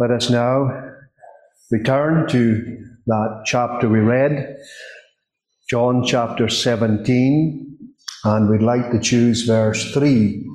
[0.00, 0.92] Let us now
[1.72, 4.56] return to that chapter we read,
[5.68, 7.76] John chapter 17,
[8.22, 10.48] and we'd like to choose verse 3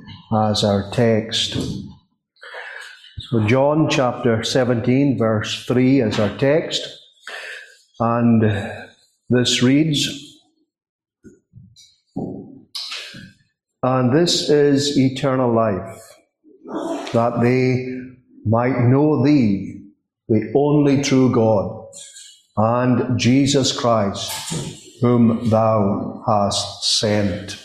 [0.45, 1.57] as our text.
[3.31, 6.87] So, John chapter 17, verse 3 as our text,
[7.99, 8.44] and
[9.29, 10.07] this reads,
[13.83, 15.99] And this is eternal life,
[17.12, 17.92] that they
[18.45, 19.81] might know thee,
[20.27, 21.88] the only true God,
[22.58, 24.31] and Jesus Christ,
[25.02, 27.59] whom thou hast sent.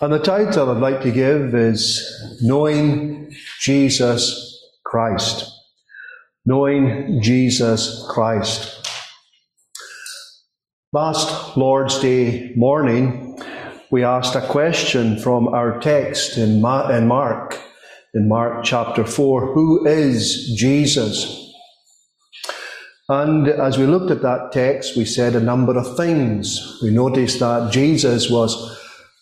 [0.00, 5.50] And the title I'd like to give is Knowing Jesus Christ.
[6.46, 8.76] Knowing Jesus Christ.
[10.92, 13.38] Last Lord's Day morning,
[13.90, 17.58] we asked a question from our text in Matt and Mark
[18.14, 21.36] in Mark chapter 4 Who is Jesus?
[23.08, 26.78] And as we looked at that text, we said a number of things.
[26.82, 28.54] We noticed that Jesus was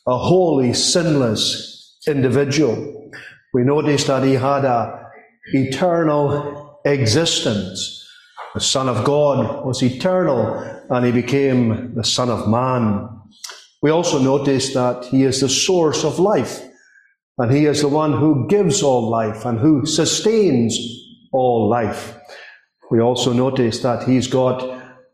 [0.06, 3.10] a holy, sinless individual.
[3.54, 5.06] We noticed that he had a
[5.52, 8.06] eternal existence.
[8.54, 10.58] The Son of God was eternal
[10.90, 13.08] and he became the Son of Man.
[13.80, 16.67] We also noticed that he is the source of life.
[17.38, 20.76] And He is the one who gives all life and who sustains
[21.32, 22.16] all life.
[22.90, 24.62] We also notice that He's got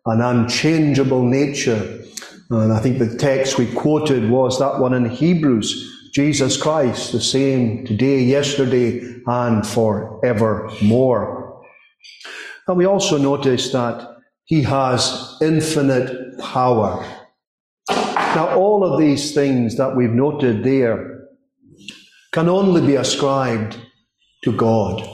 [0.07, 2.03] an unchangeable nature.
[2.51, 7.21] And I think the text we quoted was that one in Hebrews Jesus Christ, the
[7.21, 11.61] same today, yesterday, and forevermore.
[12.69, 17.05] And we also notice that He has infinite power.
[17.89, 21.14] Now, all of these things that we've noted there
[22.35, 23.79] can only be ascribed
[24.43, 25.09] to God.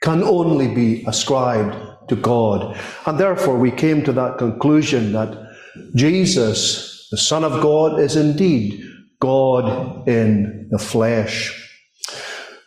[0.00, 1.74] Can only be ascribed
[2.08, 2.78] to God.
[3.04, 5.36] And therefore, we came to that conclusion that
[5.96, 8.80] Jesus, the Son of God, is indeed
[9.18, 11.36] God in the flesh.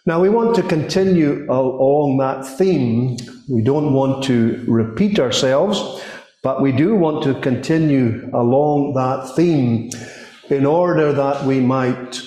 [0.06, 3.16] Now, we want to continue along that theme.
[3.50, 6.04] We don't want to repeat ourselves,
[6.44, 9.90] but we do want to continue along that theme
[10.50, 12.22] in order that we might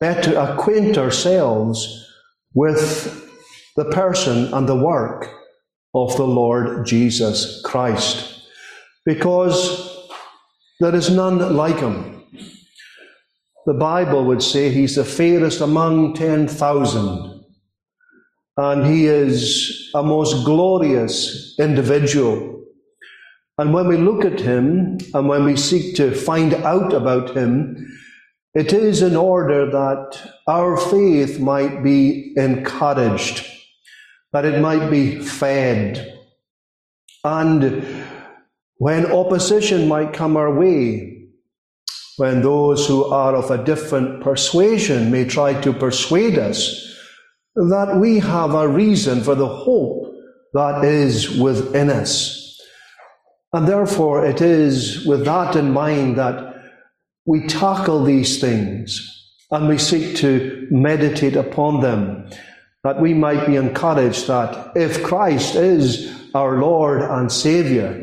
[0.00, 2.06] better acquaint ourselves
[2.54, 3.30] with
[3.76, 5.30] the person and the work
[5.94, 8.42] of the Lord Jesus Christ.
[9.04, 10.08] Because
[10.80, 12.24] there is none like him.
[13.66, 17.44] The Bible would say he's the fairest among 10,000.
[18.58, 22.64] And he is a most glorious individual.
[23.58, 27.86] And when we look at him and when we seek to find out about him,
[28.56, 33.46] it is in order that our faith might be encouraged,
[34.32, 36.18] that it might be fed.
[37.22, 37.84] And
[38.78, 41.28] when opposition might come our way,
[42.16, 46.82] when those who are of a different persuasion may try to persuade us,
[47.56, 50.14] that we have a reason for the hope
[50.54, 52.58] that is within us.
[53.52, 56.55] And therefore, it is with that in mind that
[57.26, 59.12] we tackle these things
[59.50, 62.28] and we seek to meditate upon them,
[62.84, 68.02] that we might be encouraged that if Christ is our Lord and Saviour,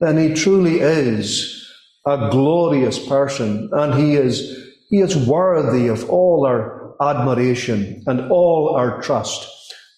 [0.00, 1.58] then he truly is
[2.06, 8.74] a glorious person and he is, he is worthy of all our admiration and all
[8.76, 9.48] our trust,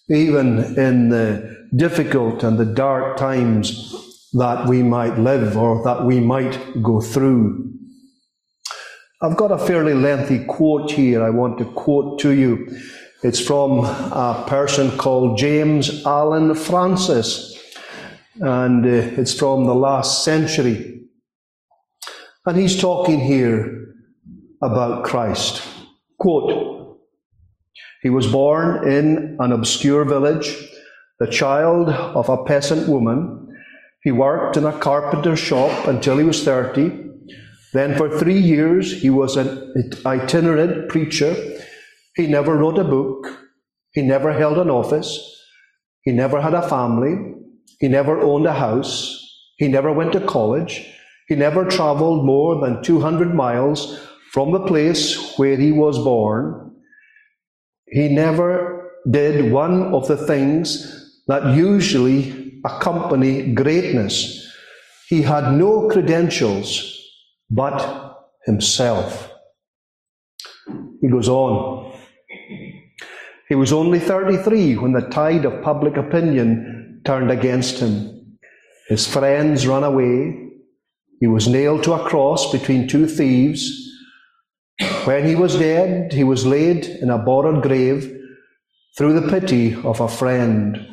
[0.09, 3.93] even in the difficult and the dark times
[4.33, 7.74] that we might live or that we might go through.
[9.21, 12.67] I've got a fairly lengthy quote here I want to quote to you.
[13.23, 17.57] It's from a person called James Allan Francis,
[18.41, 18.89] and uh,
[19.19, 21.01] it's from the last century.
[22.45, 23.95] And he's talking here
[24.61, 25.63] about Christ.
[26.19, 26.99] Quote,
[28.01, 30.55] he was born in an obscure village,
[31.19, 33.47] the child of a peasant woman.
[34.03, 37.04] He worked in a carpenter's shop until he was 30.
[37.75, 41.35] Then for three years, he was an itinerant preacher.
[42.15, 43.27] He never wrote a book.
[43.91, 45.09] He never held an office.
[46.03, 47.33] He never had a family.
[47.81, 48.93] He never owned a house.
[49.57, 50.87] He never went to college.
[51.27, 53.99] He never traveled more than 200 miles
[54.31, 56.71] from the place where he was born.
[57.87, 64.49] He never did one of the things that usually accompany greatness.
[65.09, 66.94] He had no credentials
[67.49, 69.31] but himself.
[71.01, 71.93] He goes on.
[73.47, 78.37] He was only 33 when the tide of public opinion turned against him.
[78.87, 80.41] His friends ran away.
[81.19, 83.71] He was nailed to a cross between two thieves.
[85.05, 88.11] When he was dead, he was laid in a borrowed grave
[88.97, 90.87] through the pity of a friend.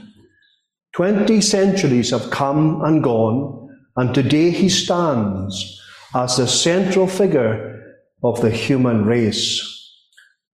[0.94, 5.81] Twenty centuries have come and gone, and today he stands
[6.14, 9.68] as the central figure of the human race.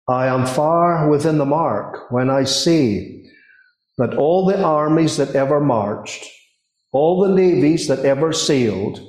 [0.08, 3.26] I am far within the mark when I say
[3.98, 6.24] that all the armies that ever marched,
[6.92, 9.00] all the navies that ever sailed,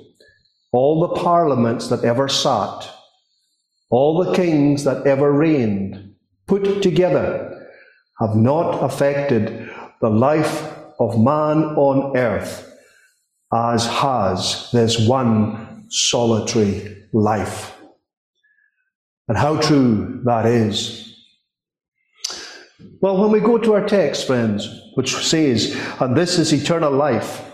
[0.73, 2.89] all the parliaments that ever sat,
[3.91, 6.15] all the kings that ever reigned,
[6.47, 7.67] put together,
[8.19, 9.69] have not affected
[10.01, 12.65] the life of man on earth
[13.53, 17.75] as has this one solitary life.
[19.27, 21.05] And how true that is.
[23.01, 27.45] Well, when we go to our text, friends, which says, And this is eternal life,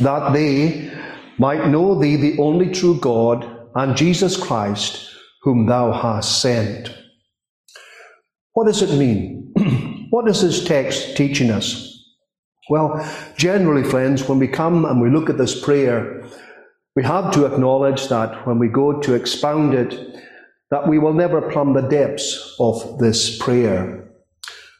[0.00, 0.92] that they
[1.38, 5.10] might know thee, the only true God, and Jesus Christ,
[5.42, 6.90] whom thou hast sent.
[8.54, 9.52] What does it mean?
[10.10, 11.92] what is this text teaching us?
[12.68, 12.98] Well,
[13.36, 16.24] generally, friends, when we come and we look at this prayer,
[16.96, 20.16] we have to acknowledge that when we go to expound it,
[20.70, 24.10] that we will never plumb the depths of this prayer.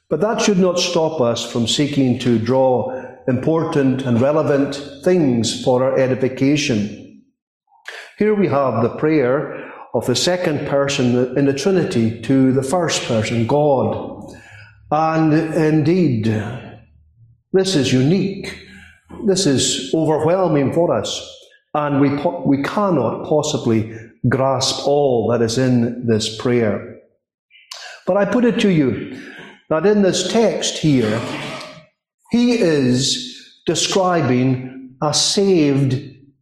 [0.08, 5.84] But that should not stop us from seeking to draw important and relevant things for
[5.84, 7.22] our edification.
[8.18, 13.02] Here we have the prayer of the second person in the Trinity to the first
[13.04, 14.34] person, God.
[14.90, 16.26] And indeed,
[17.52, 18.58] this is unique.
[19.26, 21.35] This is overwhelming for us.
[21.76, 23.94] And we, po- we cannot possibly
[24.31, 27.00] grasp all that is in this prayer.
[28.06, 29.20] But I put it to you
[29.69, 31.20] that in this text here,
[32.31, 35.93] he is describing a saved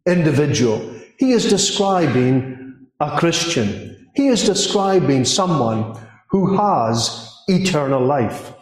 [0.07, 0.79] individual.
[1.19, 4.09] He is describing a Christian.
[4.15, 5.99] He is describing someone
[6.29, 8.53] who has eternal life.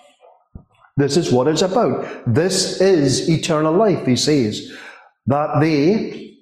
[0.98, 2.08] This is what it's about.
[2.26, 4.72] This is eternal life, he says,
[5.28, 6.33] that they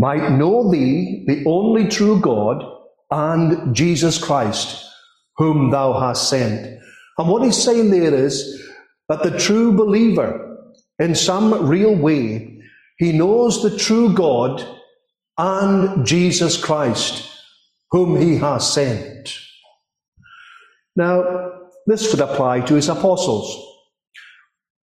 [0.00, 2.64] might know thee, the only true God,
[3.10, 4.82] and Jesus Christ,
[5.36, 6.80] whom thou hast sent.
[7.18, 8.66] And what he's saying there is
[9.10, 10.56] that the true believer,
[10.98, 12.62] in some real way,
[12.96, 14.66] he knows the true God
[15.36, 17.28] and Jesus Christ,
[17.90, 19.34] whom he has sent.
[20.96, 21.50] Now,
[21.86, 23.54] this would apply to his apostles.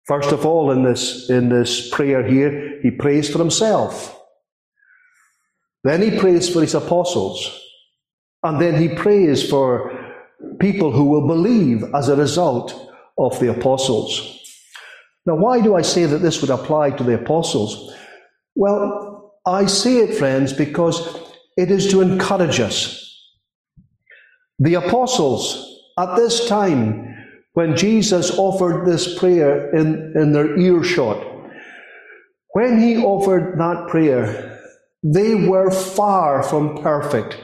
[0.06, 4.19] First of all, in this, in this prayer here, he prays for himself.
[5.84, 7.58] Then he prays for his apostles.
[8.44, 10.14] And then he prays for
[10.60, 12.74] people who will believe as a result
[13.18, 14.38] of the apostles.
[15.26, 17.94] Now, why do I say that this would apply to the apostles?
[18.56, 21.18] Well, I say it, friends, because
[21.58, 23.06] it is to encourage us.
[24.60, 27.06] The apostles at this time
[27.54, 31.26] when Jesus offered this prayer in, in their earshot.
[32.54, 34.59] When he offered that prayer,
[35.04, 37.38] they were far from perfect.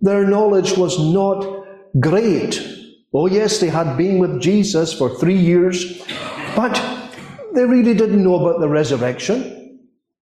[0.00, 1.66] Their knowledge was not
[1.98, 2.62] great.
[3.12, 6.02] Oh, yes, they had been with Jesus for three years,
[6.54, 6.74] but
[7.54, 9.80] they really didn't know about the resurrection.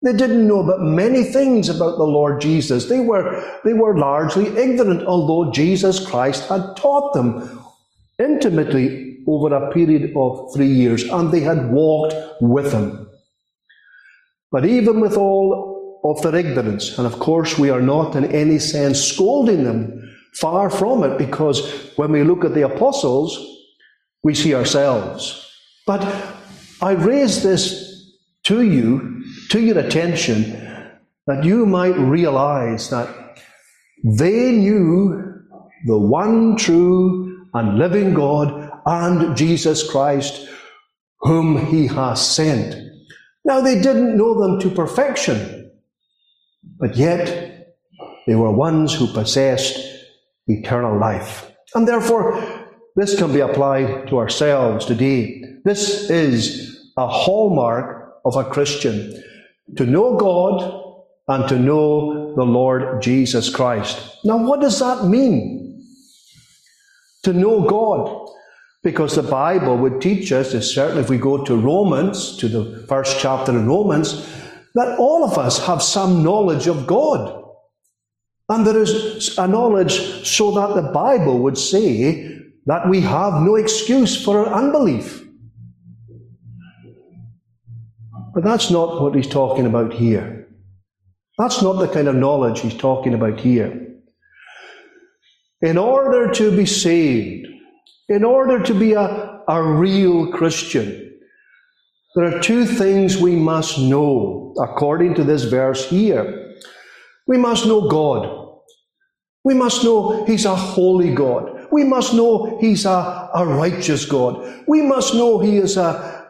[0.02, 2.86] They didn't know about many things about the Lord Jesus.
[2.86, 7.60] They were, they were largely ignorant, although Jesus Christ had taught them
[8.18, 13.08] intimately over a period of three years, and they had walked with him.
[14.52, 15.75] But even with all
[16.10, 20.68] of their ignorance, and of course we are not in any sense scolding them, far
[20.70, 23.38] from it, because when we look at the apostles,
[24.22, 25.50] we see ourselves.
[25.86, 26.02] But
[26.82, 30.62] I raise this to you, to your attention,
[31.26, 33.08] that you might realize that
[34.04, 35.22] they knew
[35.86, 40.48] the one true and living God and Jesus Christ,
[41.20, 42.76] whom he has sent.
[43.44, 45.55] Now, they didn't know them to perfection,
[46.78, 47.74] but yet
[48.26, 49.78] they were ones who possessed
[50.46, 51.50] eternal life.
[51.74, 52.40] And therefore,
[52.96, 55.42] this can be applied to ourselves today.
[55.64, 59.22] This is a hallmark of a Christian
[59.76, 60.82] to know God
[61.28, 64.18] and to know the Lord Jesus Christ.
[64.24, 65.66] Now, what does that mean?
[67.26, 68.30] to know God.
[68.82, 73.18] Because the Bible would teach us, certainly if we go to Romans, to the first
[73.18, 74.24] chapter in Romans,
[74.76, 77.44] that all of us have some knowledge of God.
[78.50, 83.56] And there is a knowledge so that the Bible would say that we have no
[83.56, 85.26] excuse for our unbelief.
[88.34, 90.46] But that's not what he's talking about here.
[91.38, 93.94] That's not the kind of knowledge he's talking about here.
[95.62, 97.46] In order to be saved,
[98.10, 101.05] in order to be a, a real Christian,
[102.16, 106.54] there are two things we must know according to this verse here.
[107.26, 108.54] We must know God.
[109.44, 111.68] We must know He's a holy God.
[111.70, 114.64] We must know He's a, a righteous God.
[114.66, 116.26] We must know He is a,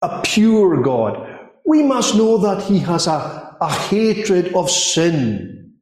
[0.00, 1.40] a pure God.
[1.66, 5.74] We must know that He has a, a hatred of sin.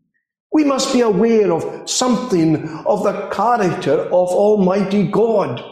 [0.54, 5.62] We must be aware of something of the character of Almighty God.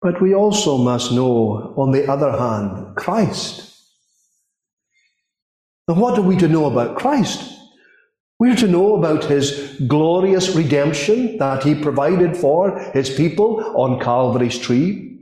[0.00, 3.74] But we also must know, on the other hand, Christ.
[5.88, 7.54] And what are we to know about Christ?
[8.38, 14.58] We're to know about his glorious redemption that he provided for his people on Calvary's
[14.58, 15.18] tree.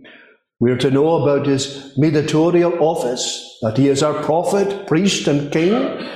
[0.60, 6.06] We're to know about his mediatorial office, that he is our prophet, priest, and king.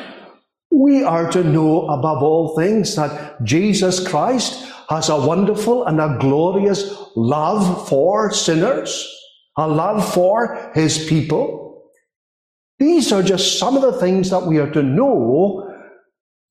[0.71, 6.17] We are to know above all things that Jesus Christ has a wonderful and a
[6.19, 9.09] glorious love for sinners,
[9.57, 11.85] a love for his people.
[12.81, 15.73] These are just some of the things that we are to know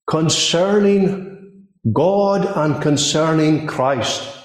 [0.10, 4.38] concerning God and concerning Christ.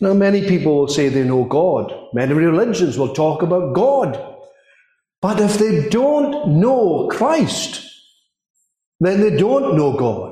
[0.00, 1.92] Now, many people will say they know God.
[2.14, 4.18] Many religions will talk about God.
[5.20, 7.84] But if they don't know Christ,
[9.00, 10.29] then they don't know God.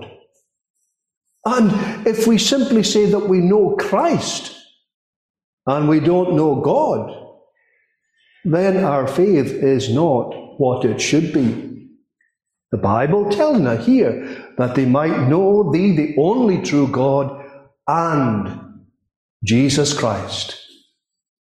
[1.45, 4.55] And if we simply say that we know Christ
[5.67, 7.15] and we don't know God,
[8.45, 11.89] then our faith is not what it should be.
[12.71, 17.45] The Bible tells us here that they might know thee, the only true God,
[17.87, 18.85] and
[19.45, 20.61] Jesus Christ,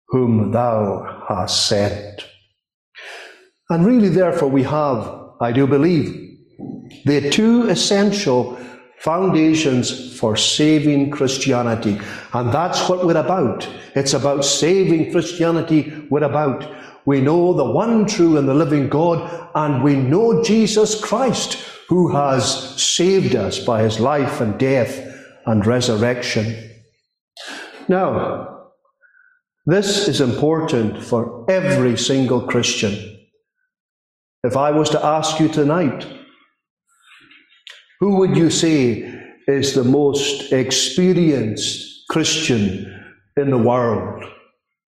[0.10, 2.24] whom thou hast sent.
[3.70, 6.38] And really, therefore, we have, I do believe,
[7.06, 8.58] the two essential
[9.00, 12.00] foundations for saving Christianity.
[12.34, 13.68] And that's what we're about.
[13.96, 16.08] It's about saving Christianity.
[16.10, 16.70] We're about.
[17.06, 22.14] We know the one true and the living God, and we know Jesus Christ, who
[22.14, 25.00] has saved us by his life and death
[25.46, 26.72] and resurrection.
[27.88, 28.72] Now,
[29.66, 33.18] this is important for every single Christian.
[34.44, 36.17] If I was to ask you tonight,
[38.00, 39.14] who would you say
[39.48, 43.04] is the most experienced Christian
[43.36, 44.24] in the world?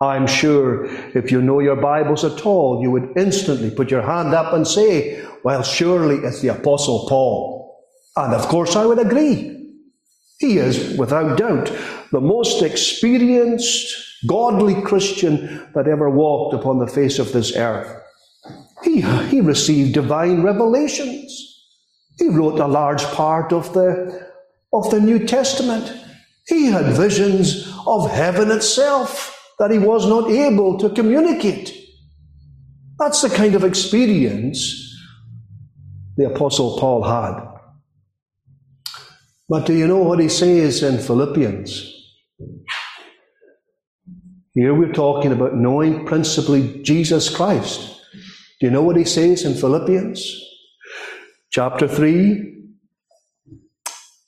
[0.01, 0.85] I'm sure
[1.17, 4.65] if you know your Bibles at all, you would instantly put your hand up and
[4.65, 7.85] say, well, surely it's the Apostle Paul.
[8.15, 9.55] And of course, I would agree.
[10.39, 11.71] He is, without doubt,
[12.11, 13.93] the most experienced,
[14.25, 17.93] godly Christian that ever walked upon the face of this earth.
[18.83, 21.48] He, he received divine revelations.
[22.19, 24.29] He wrote a large part of the,
[24.73, 25.91] of the New Testament.
[26.47, 31.73] He had visions of heaven itself that he was not able to communicate.
[32.99, 34.85] That's the kind of experience
[36.17, 37.47] the Apostle Paul had.
[39.47, 41.95] But do you know what he says in Philippians?
[44.53, 48.01] Here we're talking about knowing principally Jesus Christ.
[48.59, 50.48] Do you know what he says in Philippians?
[51.59, 52.55] Chapter 3,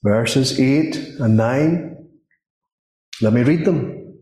[0.04, 2.08] verses 8 and 9.
[3.22, 4.20] Let me read them.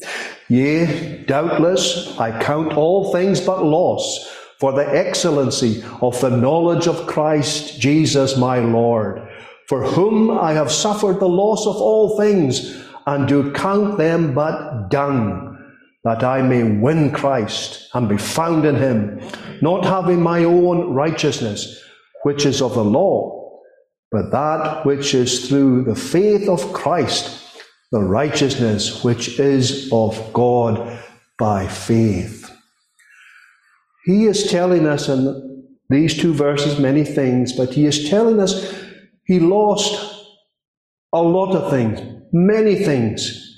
[0.47, 7.07] Yea, doubtless I count all things but loss for the excellency of the knowledge of
[7.07, 9.27] Christ Jesus my Lord,
[9.67, 14.89] for whom I have suffered the loss of all things, and do count them but
[14.89, 15.57] dung,
[16.03, 19.19] that I may win Christ and be found in him,
[19.63, 21.85] not having my own righteousness
[22.23, 23.59] which is of the law,
[24.11, 27.45] but that which is through the faith of Christ,
[27.91, 30.99] the righteousness which is of God
[31.37, 32.51] by faith.
[34.05, 38.75] He is telling us in these two verses many things, but he is telling us
[39.25, 40.25] he lost
[41.13, 41.99] a lot of things,
[42.31, 43.57] many things.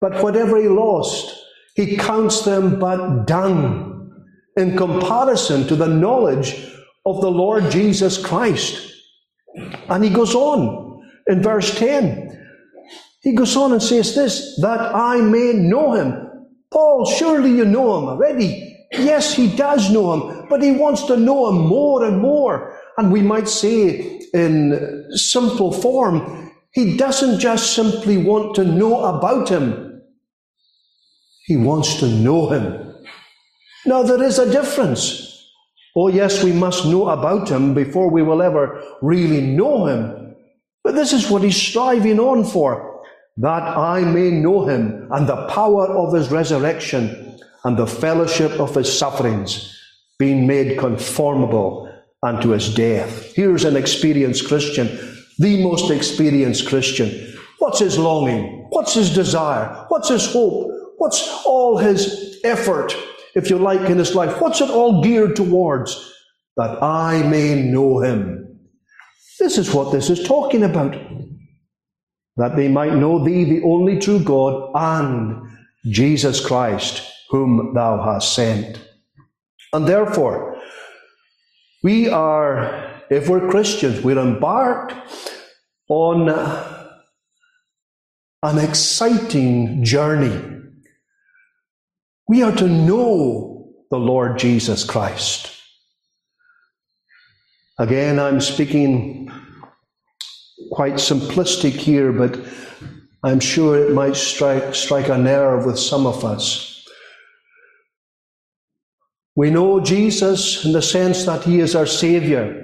[0.00, 1.36] But whatever he lost,
[1.74, 4.12] he counts them but dung
[4.56, 6.66] in comparison to the knowledge
[7.04, 8.92] of the Lord Jesus Christ.
[9.88, 12.28] And he goes on in verse 10.
[13.22, 16.48] He goes on and says this, that I may know him.
[16.70, 18.66] Paul, surely you know him already.
[18.92, 22.76] Yes, he does know him, but he wants to know him more and more.
[22.96, 29.48] And we might say in simple form, He doesn't just simply want to know about
[29.48, 30.02] him.
[31.46, 32.94] He wants to know him.
[33.86, 35.29] Now there is a difference.
[36.02, 40.34] Oh yes, we must know about him before we will ever really know him.
[40.82, 43.02] But this is what he's striving on for.
[43.36, 48.74] That I may know him and the power of his resurrection and the fellowship of
[48.74, 49.78] his sufferings,
[50.18, 51.92] being made conformable
[52.22, 53.34] unto his death.
[53.34, 54.88] Here's an experienced Christian,
[55.38, 57.36] the most experienced Christian.
[57.58, 58.68] What's his longing?
[58.70, 59.84] What's his desire?
[59.88, 60.70] What's his hope?
[60.96, 62.96] What's all his effort,
[63.34, 64.40] if you like, in his life?
[64.40, 66.12] What's it all geared towards?
[66.56, 68.60] That I may know him.
[69.38, 70.96] This is what this is talking about.
[72.36, 75.48] That they might know thee, the only true God, and
[75.86, 78.80] Jesus Christ, whom thou hast sent.
[79.72, 80.58] And therefore,
[81.82, 84.94] we are, if we're Christians, we're embarked
[85.88, 86.28] on
[88.42, 90.49] an exciting journey.
[92.30, 95.50] We are to know the Lord Jesus Christ.
[97.76, 99.32] Again, I'm speaking
[100.70, 102.38] quite simplistic here, but
[103.24, 106.86] I'm sure it might strike, strike a nerve with some of us.
[109.34, 112.54] We know Jesus in the sense that He is our Saviour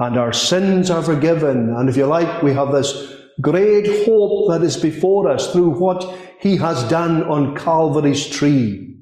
[0.00, 1.74] and our sins are forgiven.
[1.74, 6.18] And if you like, we have this great hope that is before us through what
[6.40, 8.96] He has done on Calvary's tree.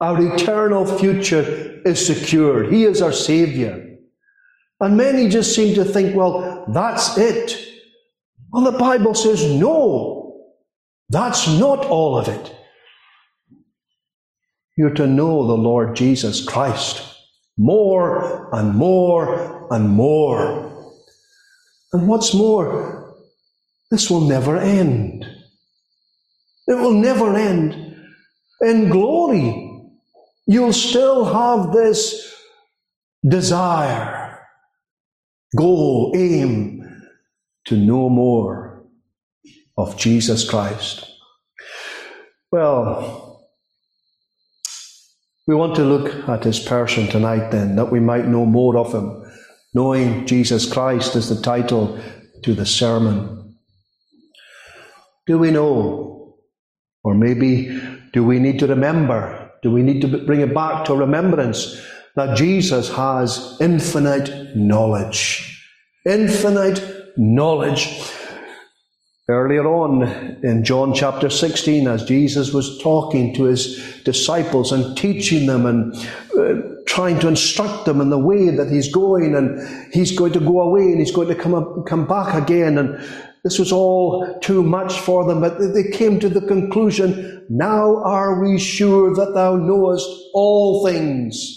[0.00, 2.72] Our eternal future is secured.
[2.72, 3.86] He is our Saviour.
[4.80, 7.66] And many just seem to think, well, that's it.
[8.50, 10.46] Well, the Bible says, no,
[11.10, 12.56] that's not all of it.
[14.76, 17.06] You're to know the Lord Jesus Christ
[17.58, 20.66] more and more and more.
[21.92, 22.99] And what's more,
[23.90, 25.24] this will never end.
[26.66, 27.96] It will never end.
[28.60, 29.90] In glory,
[30.46, 32.34] you'll still have this
[33.26, 34.38] desire,
[35.56, 37.02] goal, aim
[37.66, 38.84] to know more
[39.76, 41.06] of Jesus Christ.
[42.52, 43.48] Well,
[45.46, 48.92] we want to look at his person tonight, then, that we might know more of
[48.92, 49.24] him.
[49.74, 51.98] Knowing Jesus Christ is the title
[52.42, 53.39] to the sermon.
[55.30, 56.34] Do we know?
[57.04, 57.80] Or maybe
[58.12, 59.52] do we need to remember?
[59.62, 61.80] Do we need to bring it back to remembrance
[62.16, 65.64] that Jesus has infinite knowledge?
[66.04, 68.10] Infinite knowledge.
[69.28, 70.02] Earlier on
[70.42, 75.94] in John chapter 16, as Jesus was talking to his disciples and teaching them and
[76.36, 80.40] uh, trying to instruct them in the way that he's going, and he's going to
[80.40, 82.76] go away and he's going to come, up, come back again.
[82.76, 83.00] And
[83.42, 88.40] this was all too much for them, but they came to the conclusion now are
[88.40, 91.56] we sure that thou knowest all things?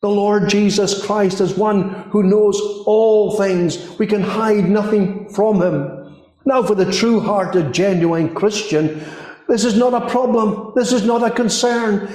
[0.00, 3.98] The Lord Jesus Christ is one who knows all things.
[3.98, 6.22] We can hide nothing from him.
[6.44, 9.02] Now, for the true hearted, genuine Christian,
[9.48, 10.72] this is not a problem.
[10.76, 12.08] This is not a concern.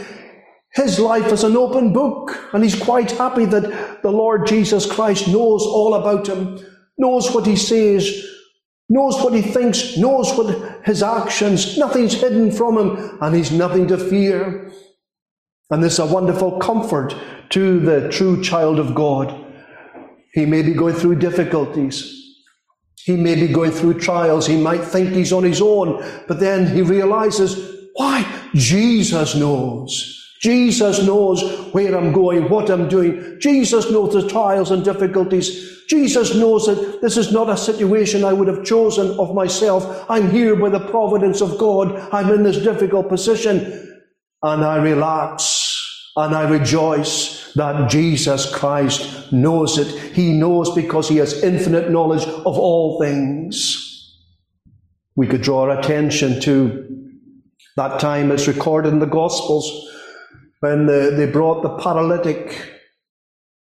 [0.73, 5.27] His life is an open book, and he's quite happy that the Lord Jesus Christ
[5.27, 6.63] knows all about him,
[6.99, 8.25] knows what he says,
[8.89, 13.87] knows what he thinks, knows what his actions, nothing's hidden from him, and he's nothing
[13.87, 14.71] to fear.
[15.71, 17.15] And this is a wonderful comfort
[17.49, 19.45] to the true child of God.
[20.33, 22.15] He may be going through difficulties.
[22.97, 24.45] He may be going through trials.
[24.45, 28.25] He might think he's on his own, but then he realizes, why?
[28.53, 30.18] Jesus knows.
[30.39, 33.37] Jesus knows where I'm going, what I'm doing.
[33.39, 35.83] Jesus knows the trials and difficulties.
[35.89, 40.05] Jesus knows that this is not a situation I would have chosen of myself.
[40.09, 41.93] I'm here by the providence of God.
[42.13, 43.57] I'm in this difficult position.
[44.41, 49.87] And I relax and I rejoice that Jesus Christ knows it.
[50.13, 54.15] He knows because he has infinite knowledge of all things.
[55.17, 56.85] We could draw our attention to
[57.75, 59.88] that time it's recorded in the Gospels
[60.59, 62.81] when the, they brought the paralytic,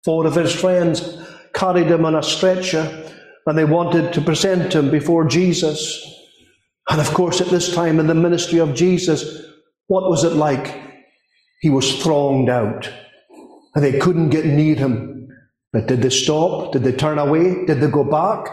[0.04, 1.18] four of his friends
[1.54, 3.10] carried him on a stretcher
[3.46, 6.02] and they wanted to present him before Jesus.
[6.90, 9.44] And of course, at this time in the ministry of Jesus,
[9.86, 10.82] what was it like?
[11.60, 12.90] He was thronged out,
[13.74, 15.28] and they couldn't get near him.
[15.72, 16.72] But did they stop?
[16.72, 17.64] Did they turn away?
[17.64, 18.46] Did they go back?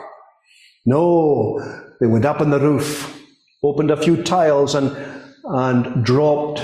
[0.86, 1.60] No.
[1.99, 3.21] They went up on the roof,
[3.63, 4.95] opened a few tiles, and,
[5.43, 6.62] and dropped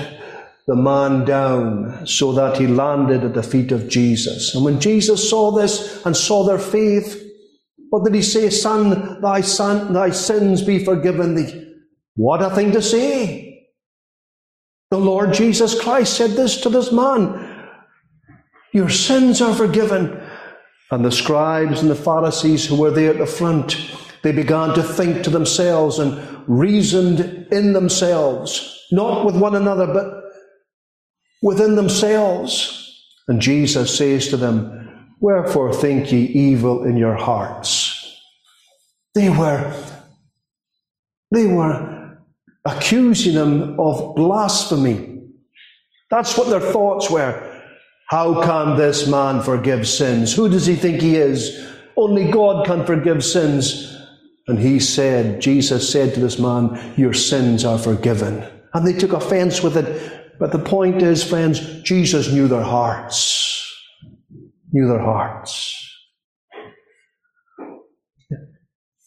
[0.68, 4.54] the man down so that he landed at the feet of Jesus.
[4.54, 7.24] And when Jesus saw this and saw their faith,
[7.90, 8.50] What did he say?
[8.50, 11.76] Son, thy son, thy sins be forgiven thee.
[12.16, 13.70] What a thing to say.
[14.92, 17.70] The Lord Jesus Christ said this to this man.
[18.74, 20.22] Your sins are forgiven.
[20.92, 23.78] And the scribes and the Pharisees who were there at the front,
[24.24, 30.27] they began to think to themselves and reasoned in themselves, not with one another, but
[31.42, 32.84] within themselves.
[33.28, 34.74] And Jesus says to them,
[35.20, 37.94] Wherefore think ye evil in your hearts?
[39.16, 39.74] They were,
[41.32, 42.18] they were
[42.66, 45.24] accusing him of blasphemy.
[46.12, 47.44] That's what their thoughts were.
[48.08, 50.34] How can this man forgive sins?
[50.34, 51.68] Who does he think he is?
[51.98, 53.96] Only God can forgive sins.
[54.48, 58.48] And he said, Jesus said to this man, Your sins are forgiven.
[58.74, 60.17] And they took offense with it.
[60.40, 63.64] But the point is, friends, Jesus knew their hearts.
[64.72, 65.74] Knew their hearts.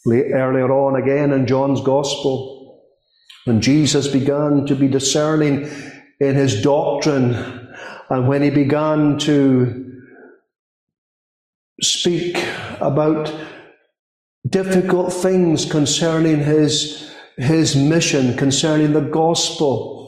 [0.06, 2.80] Earlier on again in John's Gospel,
[3.44, 5.70] when Jesus began to be discerning
[6.20, 7.34] in his doctrine,
[8.08, 9.86] and when he began to
[11.80, 12.36] speak
[12.80, 13.32] about
[14.48, 19.99] difficult things concerning his, his mission, concerning the gospel.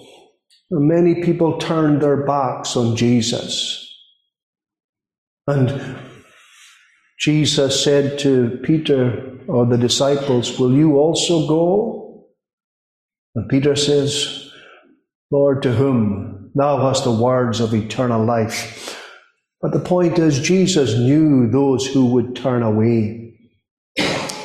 [0.75, 3.79] Many people turned their backs on Jesus.
[5.47, 5.99] And
[7.19, 12.27] Jesus said to Peter or the disciples, Will you also go?
[13.35, 14.51] And Peter says,
[15.31, 16.51] Lord, to whom?
[16.55, 18.99] Thou hast the words of eternal life.
[19.61, 23.39] But the point is, Jesus knew those who would turn away.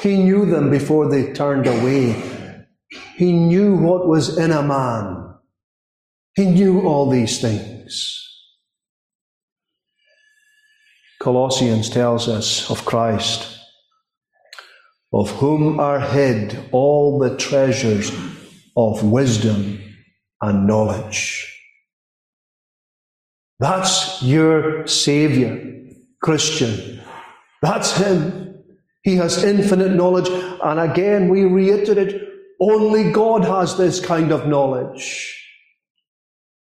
[0.01, 2.21] He knew them before they turned away.
[3.15, 5.26] He knew what was in a man.
[6.37, 8.23] He knew all these things.
[11.19, 13.57] Colossians tells us of Christ,
[15.11, 18.11] of whom are hid all the treasures
[18.75, 19.81] of wisdom
[20.39, 21.59] and knowledge.
[23.59, 25.89] That's your Savior,
[26.21, 27.01] Christian.
[27.63, 28.63] That's Him.
[29.01, 30.29] He has infinite knowledge.
[30.63, 32.21] And again, we reiterate,
[32.61, 35.33] only God has this kind of knowledge.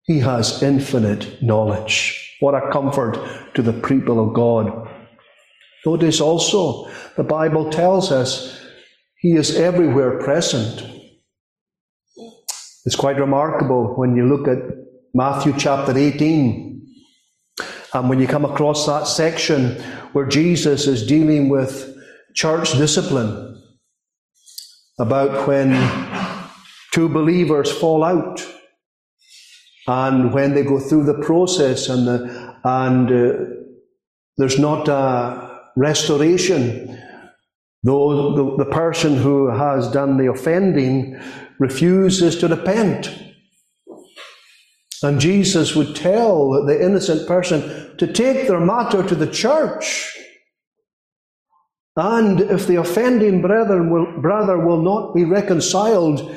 [0.05, 2.37] He has infinite knowledge.
[2.39, 3.17] What a comfort
[3.55, 4.87] to the people of God.
[5.85, 8.61] Notice also, the Bible tells us
[9.19, 10.83] He is everywhere present.
[12.85, 14.59] It's quite remarkable when you look at
[15.15, 16.85] Matthew chapter 18,
[17.93, 21.97] and when you come across that section where Jesus is dealing with
[22.35, 23.63] church discipline
[24.99, 25.71] about when
[26.93, 28.45] two believers fall out
[29.87, 33.45] and when they go through the process and the, and uh,
[34.37, 36.99] there's not a restoration
[37.85, 41.17] though the, the person who has done the offending
[41.59, 43.13] refuses to repent.
[45.03, 50.17] And Jesus would tell the innocent person to take their matter to the church.
[51.95, 56.35] And if the offending brethren will, brother will not be reconciled,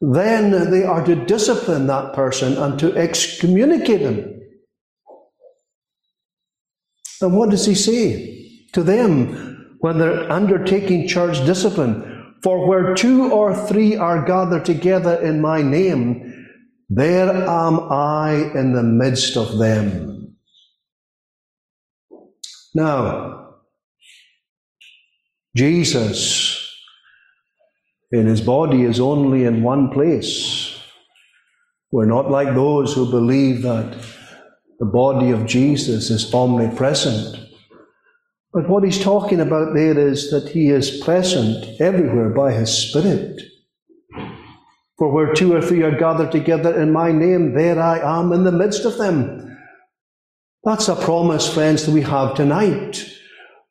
[0.00, 4.42] then they are to discipline that person and to excommunicate him.
[7.20, 12.34] And what does he say to them when they're undertaking church discipline?
[12.42, 16.46] For where two or three are gathered together in my name,
[16.90, 20.36] there am I in the midst of them.
[22.74, 23.54] Now,
[25.56, 26.65] Jesus
[28.12, 30.78] in his body is only in one place.
[31.90, 33.98] We're not like those who believe that
[34.78, 37.38] the body of Jesus is omnipresent.
[38.52, 43.42] But what he's talking about there is that he is present everywhere by his Spirit.
[44.98, 48.44] For where two or three are gathered together in my name, there I am in
[48.44, 49.58] the midst of them.
[50.64, 53.04] That's a promise, friends, that we have tonight.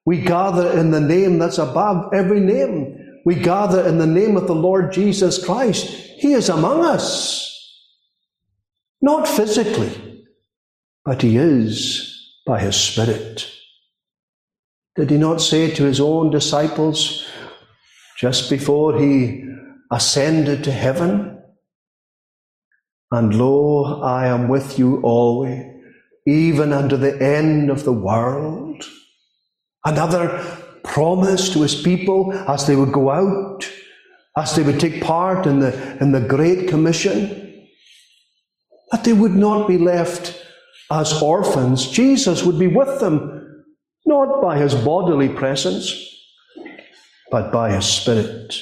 [0.06, 3.05] We gather in the name that's above every name.
[3.26, 5.88] We gather in the name of the Lord Jesus Christ.
[5.88, 7.52] He is among us.
[9.02, 10.24] Not physically,
[11.04, 12.12] but He is
[12.46, 13.52] by His Spirit.
[14.96, 17.26] Did He not say to His own disciples
[18.18, 19.44] just before He
[19.92, 21.42] ascended to heaven?
[23.12, 25.64] And lo, I am with you always,
[26.28, 28.84] even unto the end of the world.
[29.84, 33.70] Another promise to his people as they would go out,
[34.38, 37.68] as they would take part in the, in the Great Commission,
[38.92, 40.42] that they would not be left
[40.92, 41.90] as orphans.
[41.90, 43.66] Jesus would be with them,
[44.06, 46.16] not by his bodily presence,
[47.32, 48.56] but by His Spirit.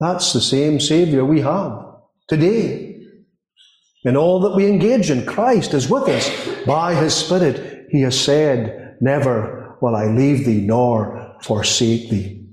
[0.00, 1.84] That's the same Saviour we have
[2.28, 3.00] today.
[4.04, 6.30] In all that we engage in, Christ is with us
[6.64, 7.86] by His Spirit.
[7.90, 12.46] He has said, Never will I leave thee nor forsake thee.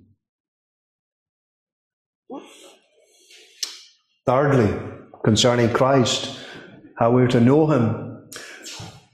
[4.26, 4.76] Thirdly,
[5.24, 6.38] concerning Christ,
[6.98, 8.30] how we're to know Him,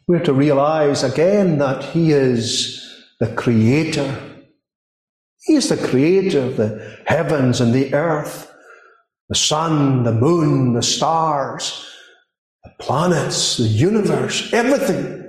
[0.07, 2.81] we're to realize again that He is
[3.19, 4.45] the Creator.
[5.41, 8.51] He is the Creator of the heavens and the earth,
[9.27, 11.85] the sun, the moon, the stars,
[12.63, 15.24] the planets, the universe, everything.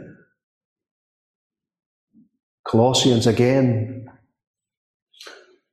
[2.68, 4.08] Colossians again,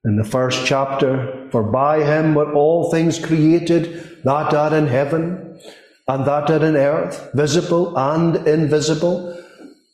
[0.06, 5.60] in the first chapter, for by him were all things created that are in heaven
[6.08, 9.41] and that are in earth, visible and invisible.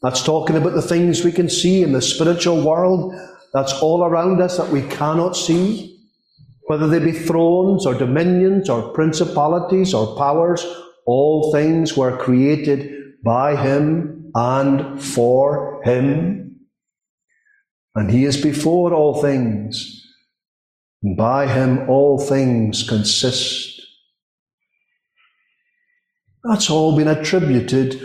[0.01, 3.13] That's talking about the things we can see in the spiritual world
[3.53, 5.97] that's all around us that we cannot see.
[6.67, 10.65] Whether they be thrones or dominions or principalities or powers,
[11.05, 16.48] all things were created by him and for him.
[17.95, 20.05] And he is before all things,
[21.03, 23.81] and by him all things consist.
[26.43, 27.99] That's all been attributed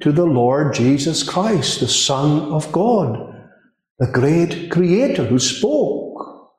[0.00, 3.34] to the Lord Jesus Christ, the Son of God,
[3.98, 6.50] the great Creator who spoke.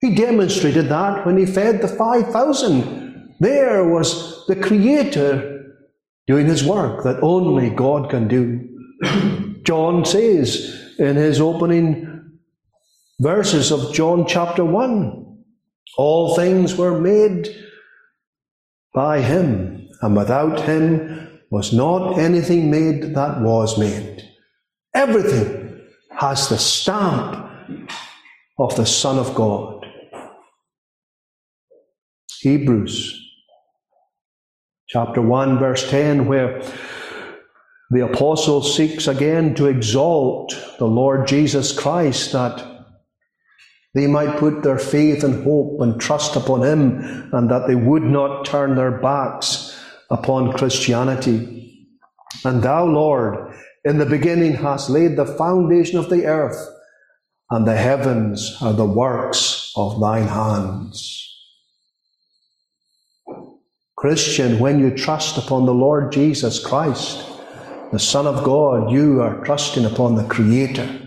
[0.00, 3.36] He demonstrated that when he fed the 5,000.
[3.40, 5.74] There was the Creator
[6.26, 8.68] doing his work that only God can do.
[9.64, 12.38] John says in his opening
[13.20, 15.24] verses of John chapter 1
[15.96, 17.48] all things were made
[18.92, 24.22] by him, and without him was not anything made that was made.
[24.94, 25.80] Everything
[26.10, 27.50] has the stamp
[28.58, 29.86] of the Son of God.
[32.40, 33.22] Hebrews
[34.88, 36.62] chapter 1, verse 10, where
[37.90, 42.76] the apostle seeks again to exalt the Lord Jesus Christ that
[43.94, 48.02] they might put their faith and hope and trust upon Him and that they would
[48.02, 49.78] not turn their backs
[50.10, 51.88] upon Christianity.
[52.44, 56.58] And thou, Lord, in the beginning hast laid the foundation of the earth,
[57.50, 61.22] and the heavens are the works of thine hands.
[63.96, 67.35] Christian, when you trust upon the Lord Jesus Christ,
[67.92, 71.06] the Son of God, you are trusting upon the Creator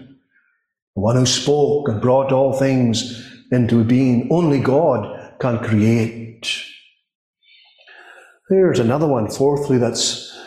[1.00, 4.28] the one who spoke and brought all things into being.
[4.32, 6.46] Only God can create.
[8.50, 10.38] There's another one, fourthly, that's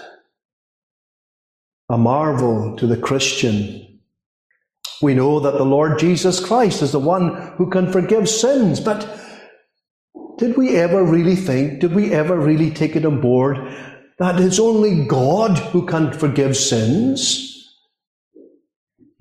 [1.88, 4.00] a marvel to the Christian.
[5.00, 9.08] We know that the Lord Jesus Christ is the one who can forgive sins, but
[10.38, 13.56] did we ever really think, did we ever really take it on board
[14.22, 17.48] that it's only God who can forgive sins?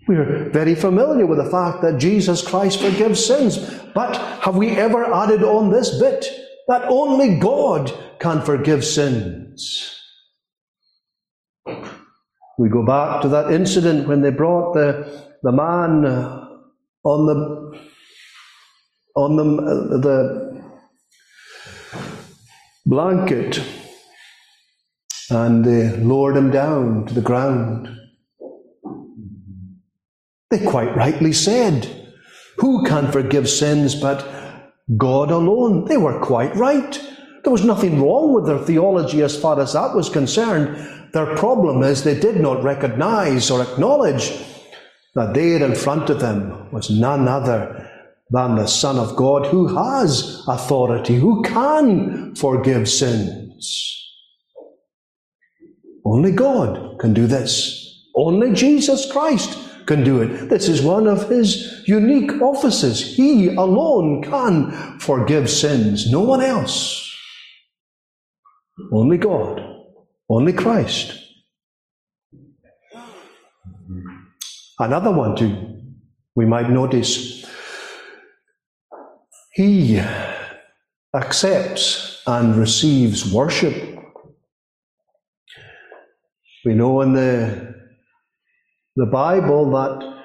[0.07, 3.57] We're very familiar with the fact that Jesus Christ forgives sins.
[3.95, 6.27] But have we ever added on this bit
[6.67, 9.97] that only God can forgive sins?
[12.59, 16.45] We go back to that incident when they brought the, the man uh,
[17.03, 17.91] on the
[19.15, 20.63] on the, uh, the
[22.85, 23.61] blanket
[25.31, 27.87] and they lowered him down to the ground.
[30.49, 31.89] They quite rightly said,
[32.57, 34.27] Who can forgive sins but
[34.97, 35.85] God alone?
[35.85, 36.91] They were quite right.
[37.43, 41.11] There was nothing wrong with their theology as far as that was concerned.
[41.13, 44.31] Their problem is they did not recognize or acknowledge
[45.15, 47.89] that there in front of them was none other
[48.29, 54.00] than the Son of God who has authority, who can forgive sins.
[56.11, 58.05] Only God can do this.
[58.13, 60.49] Only Jesus Christ can do it.
[60.49, 63.15] This is one of his unique offices.
[63.15, 67.07] He alone can forgive sins, no one else.
[68.91, 69.61] Only God,
[70.29, 71.17] only Christ.
[74.79, 75.81] Another one, too,
[76.35, 77.45] we might notice.
[79.53, 80.01] He
[81.15, 84.00] accepts and receives worship.
[86.65, 87.71] We know in the
[88.95, 90.21] the Bible that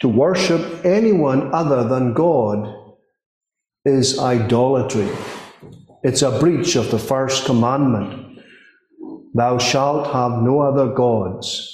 [0.00, 2.74] to worship anyone other than God
[3.84, 5.08] is idolatry.
[6.02, 8.40] It's a breach of the first commandment.
[9.34, 11.72] Thou shalt have no other gods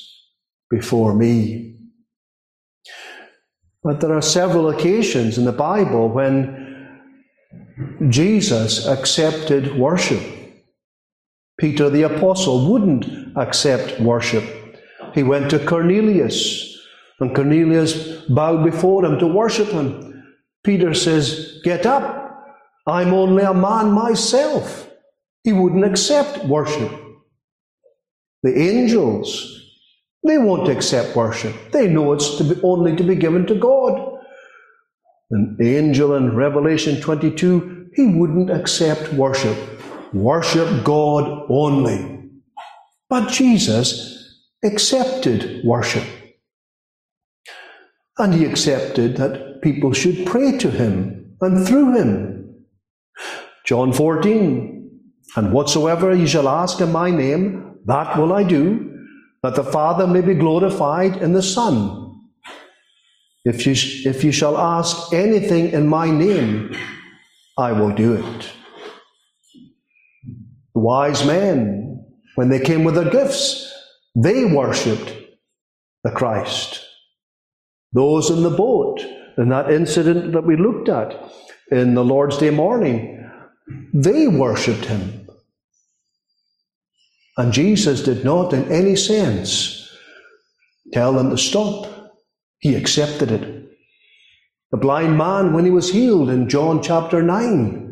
[0.68, 1.76] before me.
[3.84, 7.00] But there are several occasions in the Bible when
[8.08, 10.22] Jesus accepted worship.
[11.62, 14.42] Peter the Apostle wouldn't accept worship.
[15.14, 16.76] He went to Cornelius,
[17.20, 20.24] and Cornelius bowed before him to worship him.
[20.64, 22.02] Peter says, Get up.
[22.84, 24.90] I'm only a man myself.
[25.44, 26.90] He wouldn't accept worship.
[28.42, 29.30] The angels,
[30.26, 31.54] they won't accept worship.
[31.70, 34.18] They know it's to be, only to be given to God.
[35.30, 39.56] An angel in Revelation 22, he wouldn't accept worship.
[40.12, 42.30] Worship God only.
[43.08, 46.04] But Jesus accepted worship.
[48.18, 52.66] And he accepted that people should pray to him and through him.
[53.64, 54.90] John 14,
[55.36, 59.06] and whatsoever ye shall ask in my name, that will I do,
[59.42, 62.20] that the Father may be glorified in the Son.
[63.44, 63.74] If you,
[64.08, 66.76] if you shall ask anything in my name,
[67.58, 68.52] I will do it.
[70.82, 73.72] Wise men, when they came with their gifts,
[74.16, 75.12] they worshipped
[76.02, 76.84] the Christ.
[77.92, 79.00] Those in the boat,
[79.38, 81.30] in that incident that we looked at
[81.70, 83.30] in the Lord's Day morning,
[83.94, 85.28] they worshipped him.
[87.36, 89.88] And Jesus did not, in any sense,
[90.92, 92.10] tell them to stop.
[92.58, 93.70] He accepted it.
[94.72, 97.91] The blind man, when he was healed in John chapter 9,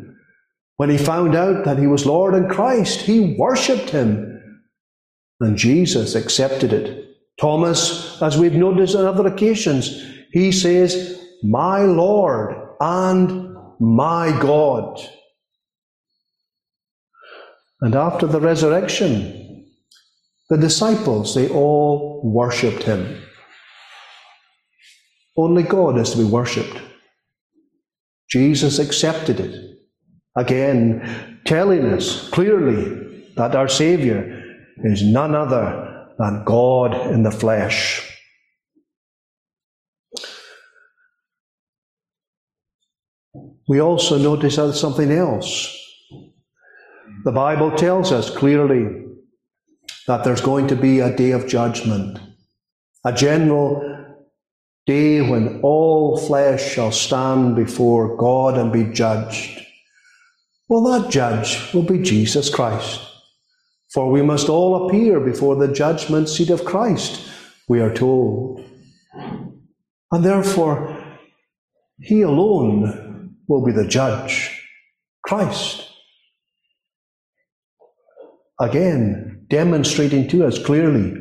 [0.81, 4.65] when he found out that he was Lord and Christ, he worshipped him.
[5.39, 7.17] And Jesus accepted it.
[7.39, 14.99] Thomas, as we've noticed on other occasions, he says, My Lord and my God.
[17.81, 19.67] And after the resurrection,
[20.49, 23.21] the disciples, they all worshipped him.
[25.37, 26.81] Only God is to be worshipped.
[28.31, 29.80] Jesus accepted it.
[30.35, 34.43] Again, telling us clearly that our Saviour
[34.83, 38.07] is none other than God in the flesh.
[43.67, 45.77] We also notice something else.
[47.23, 49.05] The Bible tells us clearly
[50.07, 52.19] that there's going to be a day of judgment,
[53.05, 54.15] a general
[54.85, 59.59] day when all flesh shall stand before God and be judged.
[60.71, 63.01] Well, that judge will be Jesus Christ.
[63.93, 67.29] For we must all appear before the judgment seat of Christ,
[67.67, 68.63] we are told.
[70.13, 70.97] And therefore,
[71.99, 74.65] He alone will be the judge,
[75.23, 75.91] Christ
[78.61, 81.13] again demonstrating to us clearly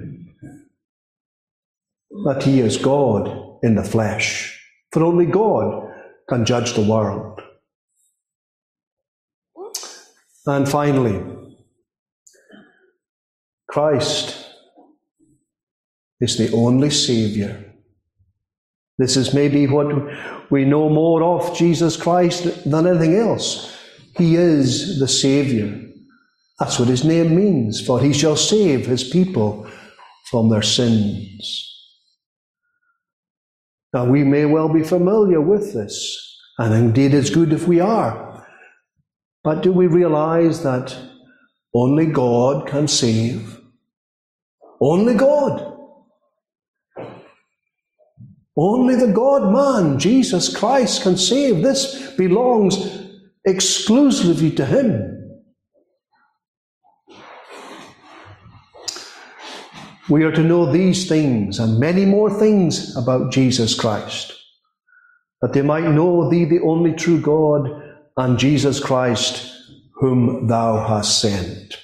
[2.26, 4.60] that He is God in the flesh.
[4.92, 5.90] For only God
[6.28, 7.29] can judge the world.
[10.46, 11.22] And finally,
[13.68, 14.46] Christ
[16.20, 17.64] is the only Saviour.
[18.98, 19.86] This is maybe what
[20.50, 23.76] we know more of Jesus Christ than anything else.
[24.16, 25.74] He is the Saviour.
[26.58, 29.70] That's what his name means, for he shall save his people
[30.30, 31.66] from their sins.
[33.94, 38.29] Now, we may well be familiar with this, and indeed it's good if we are.
[39.42, 40.96] But do we realize that
[41.74, 43.58] only God can save?
[44.80, 45.66] Only God.
[48.56, 51.62] Only the God man, Jesus Christ, can save.
[51.62, 52.76] This belongs
[53.46, 55.16] exclusively to Him.
[60.10, 64.34] We are to know these things and many more things about Jesus Christ,
[65.40, 69.52] that they might know thee, the only true God, and Jesus Christ,
[69.94, 71.76] whom thou hast sent.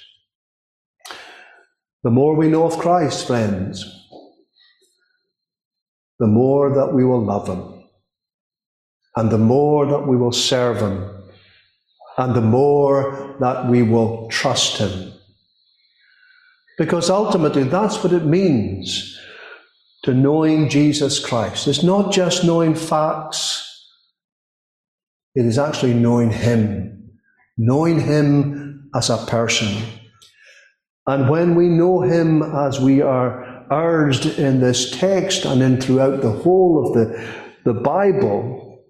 [2.03, 3.85] The more we know of Christ, friends,
[6.19, 7.83] the more that we will love him,
[9.15, 11.09] and the more that we will serve him,
[12.17, 15.13] and the more that we will trust him
[16.77, 19.19] because ultimately, that's what it means
[20.03, 21.67] to knowing Jesus Christ.
[21.67, 23.63] It's not just knowing facts,
[25.37, 27.11] it is actually knowing Him,
[27.57, 29.83] knowing Him as a person.
[31.05, 36.21] And when we know Him as we are urged in this text and in throughout
[36.21, 37.05] the whole of the,
[37.63, 38.83] the Bible,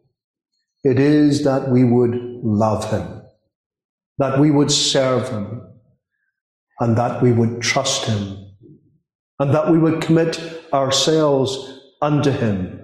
[0.84, 3.22] it is that we would love Him,
[4.18, 5.62] that we would serve Him,
[6.80, 8.38] and that we would trust Him,
[9.40, 10.40] and that we would commit
[10.72, 12.78] ourselves unto Him.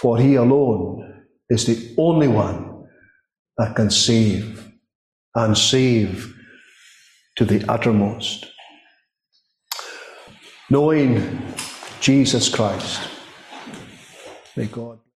[0.00, 1.07] for he alone
[1.50, 2.86] is the only one
[3.56, 4.72] that can save
[5.34, 6.34] and save
[7.36, 8.46] to the uttermost.
[10.70, 11.40] Knowing
[12.00, 13.00] Jesus Christ,
[14.56, 14.98] may God.